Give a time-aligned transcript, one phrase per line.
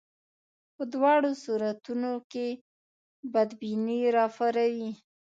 [0.75, 2.47] په دواړو صورتونو کې
[3.33, 4.91] بدبیني راپاروي.